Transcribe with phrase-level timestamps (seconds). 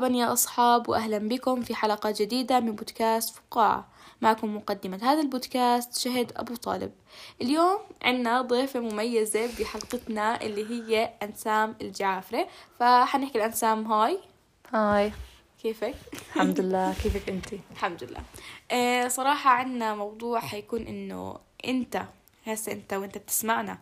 [0.00, 3.88] مرحبا يا أصحاب وأهلا بكم في حلقة جديدة من بودكاست فقاعة.
[4.20, 6.92] معكم مقدمة هذا البودكاست شهد أبو طالب.
[7.42, 14.18] اليوم عنا ضيفة مميزة بحلقتنا اللي هي أنسام الجعافرة فحنحكي الأنسام هاي.
[14.72, 15.12] هاي.
[15.62, 16.94] كيفك؟ الحمد لله.
[17.02, 18.20] كيفك أنت؟ الحمد لله.
[18.70, 22.02] آه صراحة عنا موضوع حيكون إنه أنت
[22.46, 23.78] هسه أنت وأنت بتسمعنا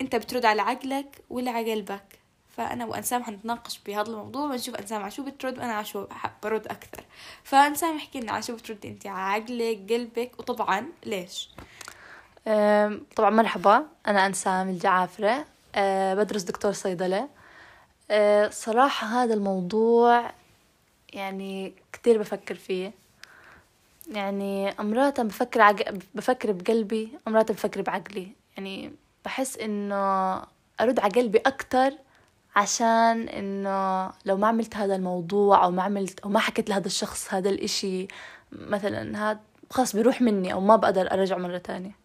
[0.00, 2.19] أنت بترد على عقلك ولا على قلبك؟
[2.56, 6.06] فأنا وأنسام حنتناقش بهذا الموضوع ونشوف أنسام على شو بترد وأنا على شو
[6.42, 7.04] برد أكثر.
[7.44, 11.50] فأنسام احكي لنا على شو بترد أنت على عقلك قلبك وطبعا ليش؟
[13.16, 15.44] طبعا مرحبا أنا أنسام الجعافره
[15.74, 17.28] أه، بدرس دكتور صيدلة.
[18.10, 20.32] أه، صراحة هذا الموضوع
[21.12, 22.92] يعني كتير بفكر فيه.
[24.12, 25.76] يعني امرات بفكر عق...
[26.14, 28.28] بفكر بقلبي امرات بفكر بعقلي.
[28.56, 28.92] يعني
[29.24, 30.34] بحس إنه
[30.80, 31.92] أرد على قلبي أكتر
[32.56, 37.34] عشان إنه لو ما عملت هذا الموضوع أو ما عملت أو ما حكيت لهذا الشخص
[37.34, 38.08] هذا الإشي
[38.52, 42.00] مثلا هذا خلاص بيروح مني أو ما بقدر ارجع مرة تانية.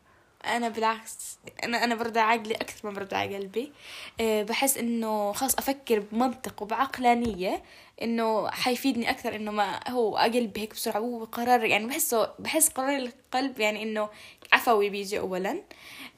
[0.45, 3.71] أنا بالعكس أنا أنا برد عقلي أكثر ما برد على قلبي.
[4.19, 7.63] أه بحس إنه خلاص أفكر بمنطق وبعقلانية
[8.01, 10.99] إنه حيفيدني أكثر إنه ما هو قلبي هيك بسرعة.
[10.99, 14.09] هو قرار يعني بحسه بحس قرار القلب يعني إنه
[14.53, 15.61] عفوي بيجي اولا.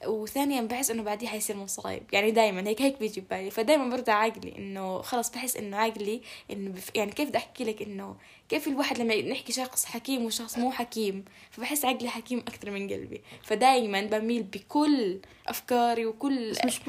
[0.05, 3.51] وثانيا بحس إنه بعديه حيصير مصايب يعني دائما هيك هيك بيجي ببالي.
[3.51, 6.91] فدائما برد عقلي إنه خلص بحس إنه عقلي إنه بف...
[6.95, 8.15] يعني كيف بدي أحكي لك إنه
[8.49, 13.21] كيف الواحد لما نحكي شخص حكيم وشخص مو حكيم فبحس عقلي حكيم أكثر من قلبي.
[13.43, 16.79] فدائما بميل بكل أفكاري وكل بس مش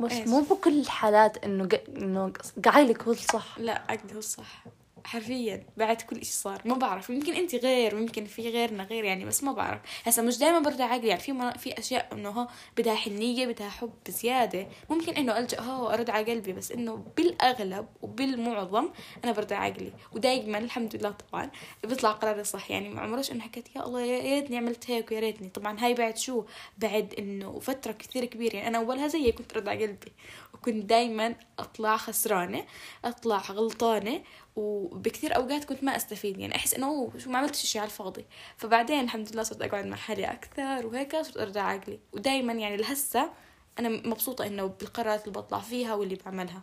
[0.00, 2.32] مش مو بكل الحالات إنه إنه
[2.66, 3.58] عقلك هو الصح.
[3.58, 4.64] لا عقلي هو الصح.
[5.06, 6.62] حرفيا بعد كل إشي صار.
[6.64, 9.80] ما بعرف يمكن انت غير ويمكن في غيرنا غير يعني بس ما بعرف.
[10.04, 13.92] هسا مش دائما برجع عقلي يعني في في أشياء إنه ها بدها حنية بدها حب
[14.08, 14.66] زيادة.
[14.90, 18.88] ممكن إنه ألجأ ها أرد على قلبي بس إنه بالأغلب وبالمعظم
[19.24, 19.92] أنا برجع عقلي.
[20.12, 21.50] ودائما الحمد لله طبعا
[21.84, 22.70] بيطلع قراري صح.
[22.70, 25.48] يعني ما عمرش إنه حكيت يا الله يا ريتني عملت هيك ويا ريتني.
[25.48, 26.44] طبعا هاي بعد شو؟
[26.78, 28.56] بعد إنه فترة كثير كبيرة.
[28.56, 30.12] يعني أنا أولها زي كنت ارد على قلبي
[30.54, 32.64] وكنت دايما أطلع خسرانة
[33.04, 34.22] أطلع غلطانة
[34.56, 38.24] وبكثير أوقات كنت ما أستفيد يعني أحس إنه شو ما عملت شيء على الفاضي.
[38.56, 43.30] فبعدين الحمد لله صرت أقعد مع حالي أكثر وهيك صرت أرجع عقلي ودائما يعني لهسه
[43.78, 46.62] أنا مبسوطة إنه بالقرارات اللي بطلع فيها واللي بعملها.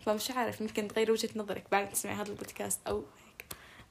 [0.00, 3.46] فمش عارف يمكن تغير وجهة نظرك بعد تسمعي هذا البودكاست أو هيك.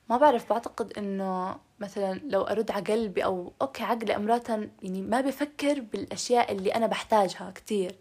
[0.10, 5.22] ما بعرف بعتقد إنه مثلا لو أرد على قلبي أو أوكي عقلي امرات يعني ما
[5.22, 7.96] بفكر بالأشياء اللي أنا بحتاجها كتير.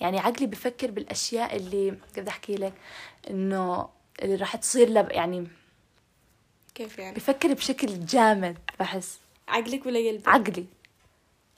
[0.00, 2.72] يعني عقلي بفكر بالأشياء اللي بدي أحكي لك؟
[3.30, 3.88] إنه
[4.22, 5.46] اللي راح تصير له يعني
[6.74, 9.18] كيف يعني؟ بفكر بشكل جامد بحس.
[9.48, 10.66] عقلك ولا قلبك؟ عقلي.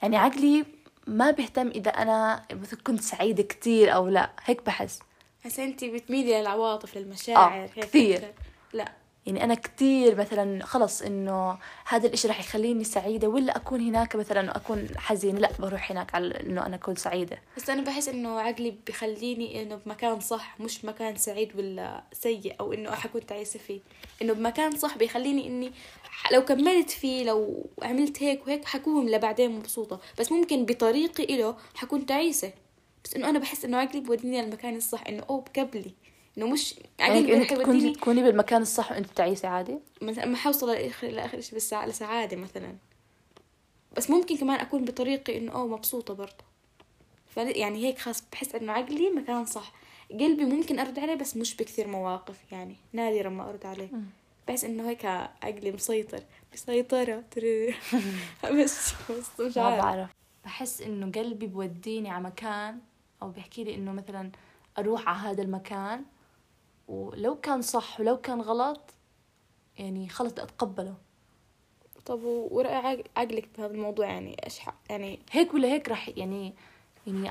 [0.01, 0.65] يعني عقلي
[1.07, 4.99] ما بيهتم إذا أنا مثل كنت سعيده كتير أو لا هيك بحس.
[5.45, 8.33] هسه انت بتميلي للعواطف للمشاعر آه كثير
[8.73, 8.91] لا.
[9.25, 14.57] يعني أنا كتير مثلا خلص إنه هذا الإشي رح يخليني سعيدة ولا أكون هناك مثلا
[14.57, 17.37] أكون حزينة لا بروح هناك على إنه أنا أكون سعيدة.
[17.57, 22.73] بس أنا بحس إنه عقلي بخليني إنه بمكان صح مش مكان سعيد ولا سيء أو
[22.73, 23.79] إنه حكون تعيسة فيه.
[24.21, 25.71] إنه بمكان صح بيخليني إني
[26.31, 29.99] لو كملت فيه لو عملت هيك وهيك حكون لبعدين مبسوطة.
[30.19, 32.53] بس ممكن بطريقي إله حكون تعيسة.
[33.03, 35.93] بس إنه أنا بحس إنه عقلي بوديني للمكان الصح إنه أوه بقبلي
[36.37, 41.07] إنه مش يعني إنك تكوني تكوني بالمكان الصح وإنت تعيسي عادي؟ مثلا ما حوصل لاخر
[41.07, 42.75] لآخر شيء بس لسعاده مثلا.
[43.97, 46.43] بس ممكن كمان أكون بطريقي إنه أوه مبسوطة برضه.
[47.37, 49.73] يعني هيك خاص بحس إنه عقلي مكان صح.
[50.11, 53.89] قلبي ممكن أرد عليه بس مش بكثير مواقف يعني نادرا ما أرد عليه.
[54.47, 56.23] بحس إنه هيك عقلي مسيطر.
[56.53, 57.23] مسيطرة
[58.59, 59.57] بس بس مش عارف.
[59.57, 60.09] ما بعرف.
[60.45, 62.79] بحس إنه قلبي بوديني على مكان
[63.21, 64.31] أو بيحكي لي إنه مثلا
[64.77, 66.03] أروح على هذا المكان
[66.91, 68.81] ولو كان صح ولو كان غلط
[69.77, 70.95] يعني خلص أتقبله.
[72.05, 74.59] طب ورأي عقلك بهذا الموضوع يعني إيش
[74.89, 76.53] يعني هيك ولا هيك راح يعني
[77.07, 77.29] يعني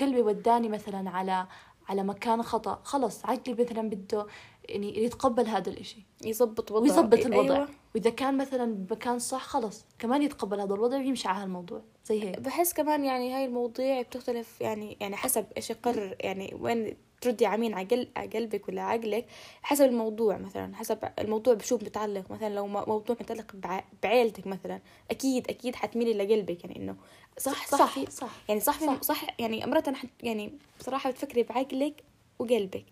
[0.00, 1.46] قلبي وداني مثلا على
[1.88, 4.26] على مكان خطأ خلص عقلي مثلا بده
[4.68, 6.02] يعني يتقبل هذا الإشي.
[6.24, 7.54] يظبط وضع ويظبط الوضع.
[7.54, 7.68] أيوة.
[7.94, 12.40] وإذا كان مثلا بمكان صح خلص كمان يتقبل هذا الوضع ويمشي على هالموضوع زي هيك.
[12.40, 17.74] بحس كمان يعني هاي المواضيع بتختلف يعني يعني حسب إيش يقرر يعني وين تردي عمين
[17.74, 19.26] على قلبك ولا عقلك
[19.62, 22.30] حسب الموضوع مثلا حسب الموضوع بشو متعلق.
[22.30, 23.56] مثلا لو موضوع متعلق
[24.02, 24.80] بعيلتك مثلا
[25.10, 26.96] أكيد أكيد حتميلي لقلبك يعني إنه
[27.38, 28.30] صح صح صح, صح.
[28.48, 29.84] يعني صح صح, صح يعني امرأة
[30.22, 32.04] يعني بصراحة بتفكري بعقلك
[32.38, 32.84] وقلبك.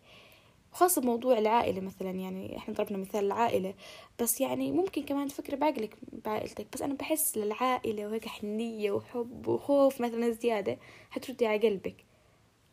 [0.73, 3.75] وخاصة بموضوع العائلة مثلا يعني إحنا ضربنا مثال العائلة
[4.21, 6.67] بس يعني ممكن كمان تفكري بعقلك بعائلتك.
[6.73, 10.79] بس أنا بحس للعائلة وهيك حنية وحب وخوف مثلا زيادة
[11.11, 11.97] حتردي على قلبك.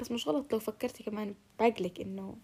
[0.01, 2.35] بس مش غلط لو فكرتي كمان بعقلك إنه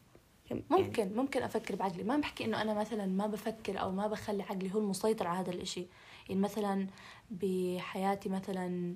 [0.50, 4.44] يعني ممكن ممكن أفكر بعقلي ما بحكي إنه أنا مثلا ما بفكر أو ما بخلي
[4.44, 5.88] عقلي هو المسيطر على هذا الإشي.
[6.30, 6.88] يعني مثلا
[7.32, 8.96] بحياتي مثلا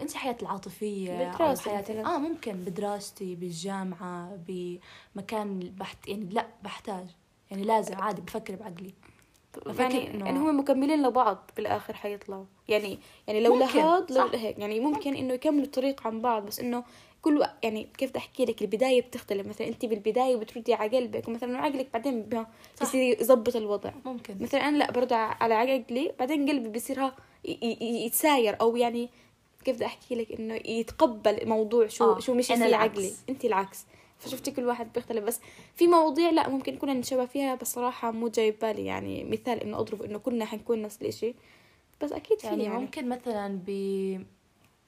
[0.00, 2.00] انسى حياتي العاطفية أو بدراستك حياتي.
[2.00, 7.06] آه ممكن بدراستي بالجامعة بمكان بحت يعني لا بحتاج.
[7.50, 8.94] يعني لازم عادي بفكر بعقلي
[9.78, 12.44] يعني إنه- يعني هم مكملين لبعض بالاخر حيطلعوا.
[12.68, 14.32] يعني يعني لو لهاد لو صح.
[14.32, 16.84] لهيك يعني ممكن إنه يكملوا الطريق عن بعض بس إنه
[17.22, 19.46] كل يعني كيف بدي أحكي لك؟ البداية بتختلف.
[19.46, 22.28] مثلا انت بالبداية بتردي على قلبك ومثلا عقلك بعدين.
[22.82, 23.90] بصير يظبط الوضع.
[24.04, 24.36] ممكن.
[24.40, 27.14] مثلا أنا لا برد على عقلي بعدين قلبي بصير ها
[27.80, 29.08] يتساير أو يعني
[29.64, 32.90] كيف بدي أحكي لك؟ إنه يتقبل موضوع شو آه، شو مشي فيه العكس.
[32.98, 33.12] عقلي.
[33.28, 33.86] انت العكس.
[34.18, 35.24] فشفتي كل واحد بيختلف.
[35.24, 35.40] بس
[35.74, 38.86] في مواضيع لا ممكن كنا نتشابه فيها بس صراحة مو جاي بالي.
[38.86, 41.34] يعني مثال إنه أضرب إنه كنا حنكون نفس الإشي.
[42.00, 43.70] بس أكيد في يعني, يعني, ممكن مثلا ب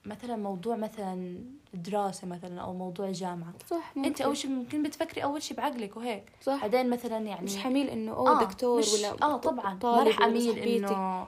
[0.07, 1.39] مثلا موضوع مثلا
[1.75, 3.53] دراسة مثلا أو موضوع جامعة.
[3.71, 4.09] صح ممكن.
[4.09, 6.25] انت أول شيء ممكن بتفكري أول شيء بعقلك وهيك.
[6.43, 6.61] صح.
[6.61, 9.79] بعدين مثلا يعني مش حميل إنه أوه دكتور مش ولا آه طبعا.
[9.83, 10.77] ما رح صاحبتي.
[10.77, 11.27] إنه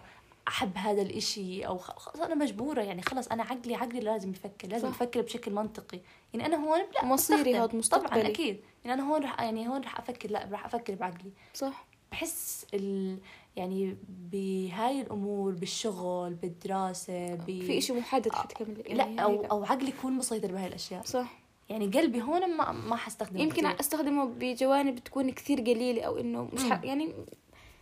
[0.48, 4.88] أحب هذا الإشي أو خلص أنا مجبورة يعني خلص أنا عقلي عقلي لازم يفكر لازم
[4.88, 4.94] صح.
[4.94, 6.00] يفكر بشكل منطقي
[6.34, 7.54] يعني أنا هون لا مصيري.
[7.54, 8.08] هاد مستقبلي.
[8.08, 11.86] طبعا أكيد يعني أنا هون رح يعني هون رح أفكر لا رح أفكر بعقلي صح
[12.12, 13.18] بحس ال
[13.56, 13.96] يعني
[14.32, 17.44] بهاي الأمور بالشغل بالدراسة ب...
[17.44, 19.50] في إشي محدد حتكمل لا يعني أو هيك.
[19.50, 23.80] أو عقلي يكون مسيطر بهاي الأشياء صح يعني قلبي هون ما ما حستخدمه يمكن كتير.
[23.80, 26.84] أستخدمه بجوانب تكون كثير قليلة أو إنه مش ح...
[26.84, 27.12] يعني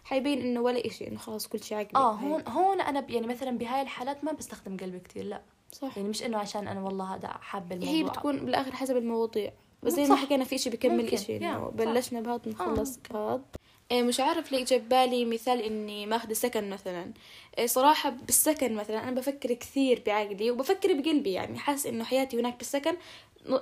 [0.04, 2.12] حيبين إنه ولا إشي إنه خلاص كل شيء عقلي آه.
[2.12, 5.42] هون هون أنا يعني مثلا بهاي الحالات ما بستخدم قلبي كتير لا
[5.72, 9.52] صح يعني مش إنه عشان أنا والله هذا حابة الموضوع هي بتكون بالآخر حسب المواضيع
[9.82, 10.06] بس زي.
[10.06, 11.34] ما حكينا في إشي بكمل ممكن.
[11.34, 11.68] إنه.
[11.68, 13.14] بلشنا بهذا نخلص ممكن.
[13.14, 13.42] بهذا
[13.90, 17.12] إيه مش عارف ليه جاب بالي مثال إني ماخذة سكن مثلا
[17.58, 22.58] إيه صراحة بالسكن مثلا أنا بفكر كثير بعقلي وبفكر بقلبي يعني حاسس إنه حياتي هناك
[22.58, 22.96] بالسكن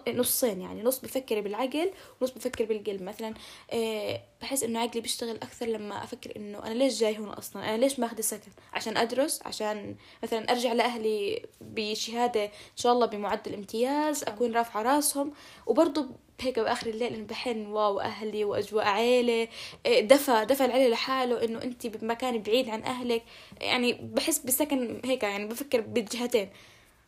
[0.08, 1.90] نصين يعني نص بفكر بالعقل
[2.20, 3.02] ونص بفكر بالقلب.
[3.02, 3.34] مثلا
[3.72, 7.76] إيه بحس إنه عقلي بيشتغل أكثر لما أفكر إنه أنا ليش جاي هنا أصلا؟ أنا
[7.76, 14.24] ليش ماخذه سكن عشان أدرس عشان مثلا أرجع لأهلي بشهادة إن شاء الله بمعدل امتياز
[14.24, 15.32] أكون رافعة راسهم.
[15.66, 16.08] وبرضه
[16.40, 19.48] هيك بآخر الليل إنه بحن واو أهلي وأجواء عيلة
[19.86, 23.22] إيه، دفى دفى العيلة لحاله إنه انت بمكان بعيد عن أهلك.
[23.60, 26.48] يعني بحس بسكن هيك يعني بفكر بالجهتين.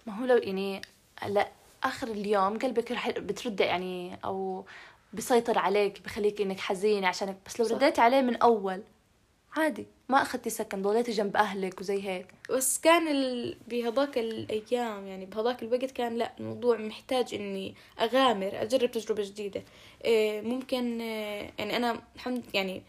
[0.07, 0.83] ما هو لو يعني
[1.27, 1.49] لا
[1.85, 4.65] آخر اليوم قلبك رح بترد يعني أو
[5.13, 7.75] بيسيطر عليك بخليك إنك حزينه عشانك بس لو صح.
[7.75, 8.83] رديتي عليه من أول
[9.57, 9.87] عادي.
[10.09, 12.27] ما أخذتي سكن ضليتي جنب أهلك وزي هيك.
[12.51, 13.57] بس كان ال...
[13.69, 19.63] بهذاك الأيام يعني بهذاك الوقت كان لأ الموضوع محتاج إني أغامر أجرب تجربة جديدة.
[20.05, 22.83] إيه ممكن إيه يعني أنا الحمد يعني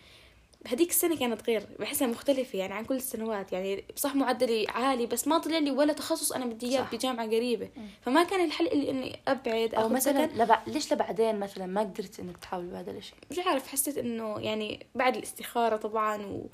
[0.68, 5.28] هذيك السنة كانت غير بحسها مختلفة يعني عن كل السنوات يعني صح معدلي عالي بس
[5.28, 6.96] ما طلع لي ولا تخصص أنا بدي إياه صح.
[6.96, 7.70] بجامعة قريبة.
[8.02, 10.62] فما كان الحل إلي إني أبعد أو مثلا لبع...
[10.68, 15.16] ليش لبعدين مثلا ما قدرت إنك تحاولي بهذا الشيء مش عارف حسيت إنه يعني بعد
[15.16, 16.48] الاستخارة طبعا و...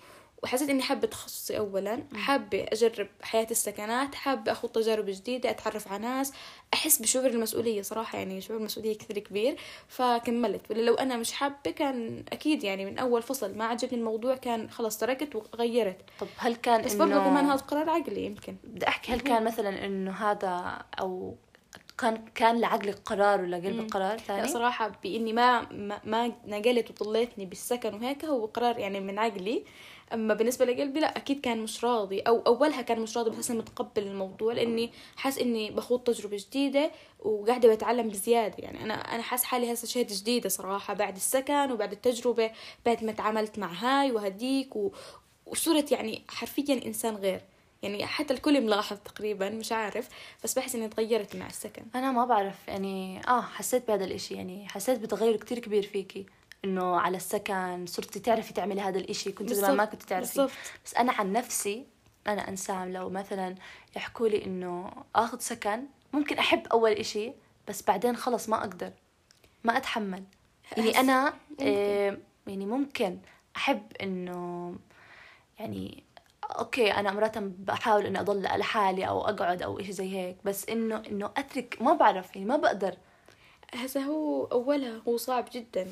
[0.43, 6.01] وحسيت إني حابة تخصصي اولا حابة أجرب حياة السكنات حابة أخوض تجارب جديدة أتعرف على
[6.03, 6.33] ناس.
[6.73, 9.57] أحس بشعور المسؤولية صراحة يعني شعور المسؤولية كثير كبير.
[9.87, 10.71] فكملت.
[10.71, 14.69] ولا لو أنا مش حابة كان أكيد يعني من أول فصل ما عجبني الموضوع كان
[14.69, 15.97] خلاص تركت وغيرت.
[16.19, 18.55] طب هل كان بس برضه كمان هذا قرار عقلي يمكن.
[18.63, 21.35] بدي أحكي هل كان مثلا إنه هذا أو
[21.97, 27.45] كان كان لعقلك قرار ولا قلبك قرار ثاني؟ صراحة بإني ما ما, ما نقلت وطليتني
[27.45, 29.63] بالسكن وهيك هو قرار يعني من عقلي.
[30.13, 34.03] أما بالنسبة لقلبي لا أكيد كان مش راضي أو أولها كان مش راضي بس متقبل
[34.03, 38.55] الموضوع لأني حاس إني بخوض تجربة جديدة وقاعدة بتعلم بزيادة.
[38.59, 42.51] يعني أنا أنا حاس حالي هسه شهد جديدة صراحة بعد السكن وبعد التجربة
[42.85, 44.91] بعد ما تعاملت مع هاي وهديك و...
[45.45, 47.41] وصرت يعني حرفيا إنسان غير.
[47.83, 50.09] يعني حتى الكل ملاحظ تقريبا مش عارف
[50.43, 51.83] بس بحس إني تغيرت مع السكن.
[51.95, 56.25] أنا ما بعرف يعني آه حسيت بهذا الإشي يعني حسيت بتغير كتير كبير فيكي.
[56.67, 60.37] إنه على السكن صرتي تعرفي تعملي هذا الإشي كنت زمان ما كنت تعرفي.
[60.37, 60.57] بالضبط.
[60.85, 61.85] بس أنا عن نفسي
[62.27, 63.55] أنا إنسان لو مثلا
[63.95, 65.83] يحكوا لي إنه آخذ سكن
[66.13, 67.31] ممكن أحب أول إشي
[67.67, 68.91] بس بعدين خلص ما أقدر
[69.63, 70.23] ما أتحمل.
[70.77, 71.67] يعني أنا ممكن.
[71.67, 73.19] آه يعني ممكن
[73.55, 74.75] أحب إنه
[75.59, 76.03] يعني
[76.43, 81.03] أوكي أنا مرات بحاول إني أضل لحالي أو أقعد أو إشي زي هيك بس إنه
[81.07, 82.95] إنه أترك ما بعرف يعني ما بقدر.
[83.73, 85.87] هسا هو أولها هو صعب جدا.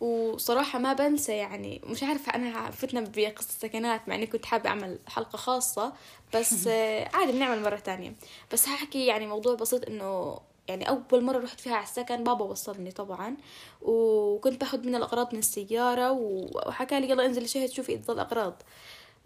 [0.00, 4.98] وصراحة ما بنسى يعني مش عارفة أنا فتنا بقصة السكنات مع إني كنت حابة أعمل
[5.08, 5.92] حلقة خاصة
[6.34, 6.66] بس
[7.14, 8.14] عادي بنعمل مرة تانية.
[8.52, 12.90] بس هحكي يعني موضوع بسيط إنه يعني أول مرة رحت فيها على السكن بابا وصلني
[12.92, 13.36] طبعا
[13.82, 18.62] وكنت باخد من الأغراض من السيارة وحكى لي يلا انزلي شهد شوفي إذا الأغراض.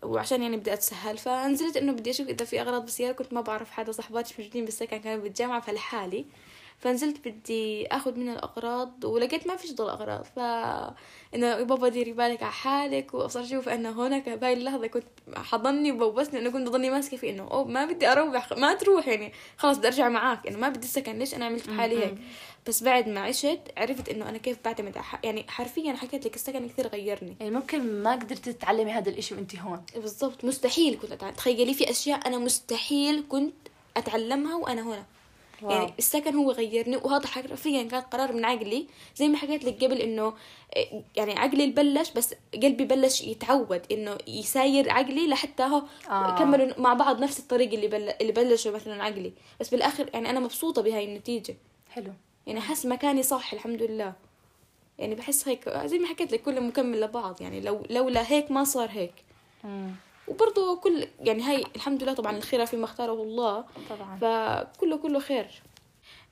[0.03, 3.71] وعشان يعني بدي أتسهل فنزلت إنه بدي أشوف إذا في أغراض بالسيارة كنت ما بعرف
[3.71, 6.27] حدا صحباتي موجودين بالسكن كانوا بالجامعة فلحالي
[6.79, 10.25] فنزلت بدي آخذ منها الأغراض ولقيت ما فيش ضل أغراض.
[10.25, 10.39] ف
[11.35, 15.05] إنه بابا ديري بالك على حالك وابصر أشوف إنه هناك بهاي اللحظة كنت
[15.37, 19.33] حضني وبوسني إنه كنت ضلني ماسكة فيه إنه أوه ما بدي أروح ما تروح يعني.
[19.57, 22.15] خلاص بدي أرجع معاك انه ما بدي السكن ليش أنا عملت في حالي هيك؟
[22.67, 26.69] بس بعد ما عشت عرفت إنه أنا كيف بعتمد على يعني حرفيا حكيت لك السكن
[26.69, 27.37] كثير غيرني.
[27.41, 29.83] يعني ممكن ما قدرت تتعلمي هذا الإشي وانت هون.
[29.97, 33.55] بالضبط مستحيل كنت أتعلم تخيلي في أشياء أنا مستحيل كنت
[33.97, 35.05] أتعلمها وأنا هنا.
[35.63, 35.71] واو.
[35.71, 38.87] يعني السكن هو غيرني وهذا حرفيا كان قرار من عقلي
[39.17, 40.35] زي ما حكيت لك قبل إنه
[40.77, 46.39] إيه، يعني عقلي بلش بس قلبي بلش يتعود إنه يساير عقلي لحتى هو آه.
[46.39, 48.13] كملوا مع بعض نفس الطريق اللي بل...
[48.21, 51.57] اللي بلشوا مثلا عقلي بس بالآخر يعني أنا مبسوطة بهاي النتيجة
[51.91, 52.13] حلو
[52.47, 54.13] يعني حس مكاني صح الحمد لله
[54.99, 58.65] يعني بحس هيك زي ما حكيت لك كله مكمل لبعض يعني لو لولا هيك ما
[58.65, 59.15] صار هيك
[59.65, 59.91] مم.
[60.31, 63.65] وبرضه كل يعني هاي الحمد لله طبعا الخير فيما اختاره الله.
[63.91, 64.19] طبعا.
[64.21, 65.47] فكله كله خير.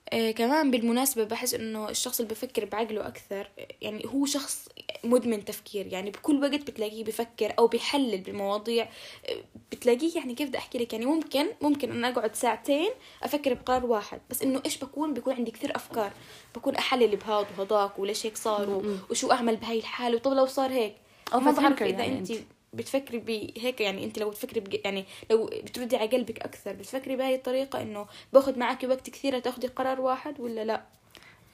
[0.09, 3.49] آه كمان بالمناسبة بحس إنه الشخص اللي بفكر بعقله أكثر
[3.81, 4.69] يعني هو شخص
[5.03, 5.87] مدمن تفكير.
[5.87, 8.89] يعني بكل وقت بتلاقيه بفكر أو بيحلل بمواضيع
[9.29, 9.37] آه،
[9.71, 12.89] بتلاقيه يعني كيف بدي أحكي لك؟ يعني ممكن ممكن أنا أقعد ساعتين
[13.23, 14.21] أفكر بقرار واحد.
[14.29, 16.11] بس إنه إيش بكون؟ بكون عندي كثير أفكار.
[16.55, 20.15] بكون أحلل بهذا وهذاك وليش هيك صار وشو أعمل بهاي الحالة.
[20.15, 20.95] وطب لو صار هيك.
[21.33, 22.41] أو ما بعرف إذا يعني انت أنت.
[22.77, 24.79] بتفكري بهيك يعني انت لو بتفكري بج...
[24.85, 29.67] يعني لو بتردي على قلبك أكثر بتفكري بهاي الطريقة إنه باخذ معك وقت كثير تاخذي
[29.67, 30.83] قرار واحد ولا لا؟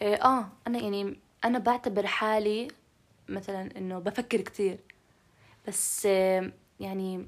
[0.01, 2.67] إيه، آه أنا يعني أنا بعتبر حالي
[3.29, 4.79] مثلا إنه بفكر كتير
[5.67, 7.25] بس آه، يعني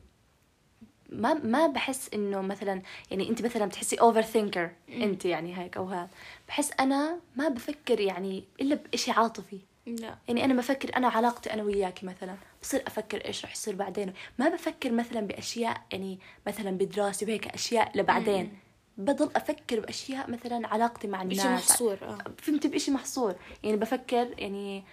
[1.10, 5.86] ما ما بحس إنه مثلا يعني أنت مثلا بتحسي اوفر ثينكر أنت يعني هيك أو
[5.86, 6.10] هذا
[6.48, 9.60] بحس أنا ما بفكر يعني إلا بشيء عاطفي.
[9.86, 10.16] لا.
[10.28, 14.14] يعني أنا بفكر أنا علاقتي أنا وياكي مثلا بصير أفكر إيش رح يصير بعدين.
[14.40, 18.58] ما بفكر مثلا بأشياء يعني مثلا بدراسة وهيك أشياء لبعدين.
[18.98, 21.38] بضل أفكر بأشياء مثلا علاقتي مع الناس.
[21.38, 22.18] بشيء محصور آه.
[22.38, 23.36] فهمت؟ بإشي محصور.
[23.64, 24.84] يعني بفكر يعني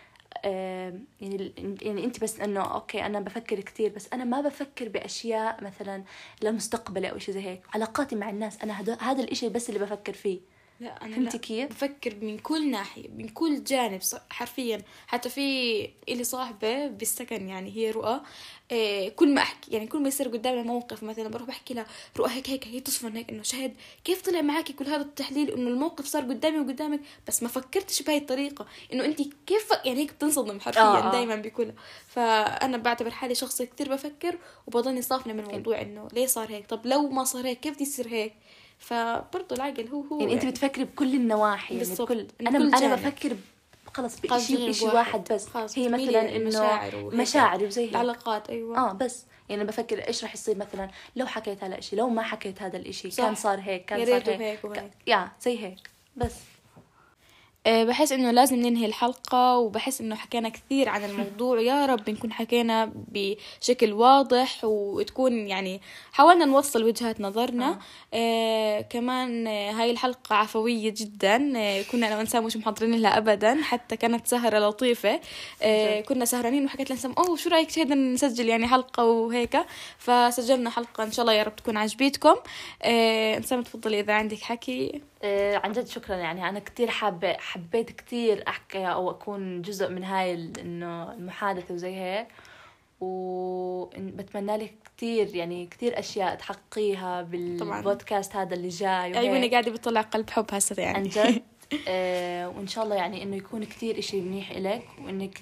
[0.45, 5.65] آه يعني يعني أنت بس إنه أوكي أنا بفكر كثير بس أنا ما بفكر بأشياء
[5.65, 6.05] مثلا
[6.43, 7.63] لمستقبلي أو شيء زي هيك.
[7.75, 10.52] علاقاتي مع الناس أنا هذا الإشي بس اللي بفكر فيه.
[10.83, 11.43] لا أنا فهمتي لا.
[11.43, 14.83] كيف؟ بفكر من كل ناحية من كل جانب حرفيا.
[15.07, 18.21] حتى في إلي صاحبة بالسكن يعني هي رؤى
[18.71, 21.87] إيه كل ما أحكي يعني كل ما يصير قدامنا موقف مثلا بروح بحكي لها
[22.17, 23.75] رؤى هيك هيك هي تصفن هيك إنه شهد.
[24.05, 28.17] كيف طلع معك كل هذا التحليل إنه الموقف صار قدامي وقدامك؟ بس ما فكرتش بهاي
[28.17, 28.67] الطريقة.
[28.93, 31.12] إنه انت كيف يعني هيك بتنصدم حرفيا آه، آه.
[31.12, 31.75] دائما بكلها
[32.09, 36.87] فأنا بعتبر حالي شخص كثير بفكر وبضلني صافنة من الموضوع إنه ليه صار هيك؟ طب
[36.87, 38.35] لو ما صار هيك كيف بدي يصير هيك؟
[38.83, 41.95] فبرضه العقل هو هو يعني أنت بتفكري بكل النواحي يعني.
[41.95, 42.95] بكل أنا كل أنا.
[42.95, 43.37] بفكر
[43.95, 45.33] خلص خلاص بشيء بشيء واحد.
[45.33, 46.49] بس خلاص هي مثلا إنه.
[47.23, 51.65] مشاعري وزي هيك العلاقات أيوه آه بس يعني بفكر إيش رح يصير مثلا لو حكيت
[51.65, 53.25] هذا الإشي لو ما حكيت هذا الإشي صح.
[53.25, 54.91] كان صار هيك كان صار هيك, هيك وهيك.
[55.07, 56.35] يا زي هيك بس
[57.69, 61.61] بحس إنه لازم ننهي الحلقة وبحس إنه حكينا كثير عن الموضوع.
[61.61, 65.81] يا رب نكون حكينا بشكل واضح وتكون يعني
[66.12, 67.78] حاولنا نوصل وجهات نظرنا.
[68.14, 68.81] آه.
[68.81, 71.52] كمان آه، هاي الحلقة عفوية جدا.
[71.57, 75.21] آه كنا أنا وانسام مش محضرين لها ابدا حتى كانت سهرة لطيفة.
[75.62, 79.59] آه كنا سهرانين وحكيت لانسام أوه شو رأيك شهد نسجل يعني حلقة وهيك؟
[79.99, 82.35] فسجلنا حلقة إن شاء الله يا رب تكون عجبتكم
[82.83, 84.92] آه انسام تفضلي إذا عندك حكي.
[84.95, 85.12] آه
[85.64, 86.17] عن جد شكرا.
[86.17, 91.95] يعني أنا كثير حابه حبيت كثير أحكي أو أكون جزء من هاي إنه المحادثة وزي
[91.95, 92.26] هيك.
[93.00, 99.17] وبتمنى لك كثير يعني كثير أشياء تحققيها بالبودكاست هذا اللي جاي وهيك.
[99.17, 100.99] عيوني قاعدة بتطلع قلب حب هسه يعني.
[100.99, 101.43] عن جد.
[101.88, 105.38] آه وإن شاء الله يعني إنه يكون كثير إشي منيح إلك وإنك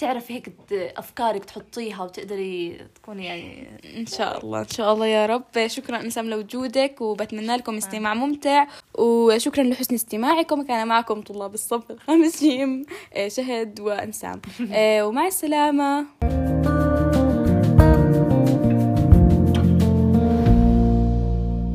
[0.00, 5.66] تعرفي هيك أفكارك تحطيها وتقدري تكوني يعني إن شاء الله إن شاء الله يا رب.
[5.66, 8.66] شكرا انسام لوجودك وبتمنى لكم استماع ممتع.
[8.98, 10.62] وشكرا لحسن استماعكم.
[10.62, 12.82] كان معكم طلاب الصف الخامس جيم
[13.14, 14.40] آه، شهد وانسام
[14.80, 16.06] ومع السلامه